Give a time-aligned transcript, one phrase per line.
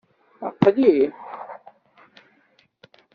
[0.67, 0.95] Aql-i!